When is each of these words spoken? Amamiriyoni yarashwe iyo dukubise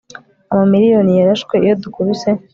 Amamiriyoni 0.51 1.11
yarashwe 1.19 1.53
iyo 1.65 1.73
dukubise 1.83 2.29